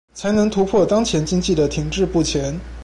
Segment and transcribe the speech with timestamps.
[0.15, 2.59] 才能突破當前經濟的停滯不前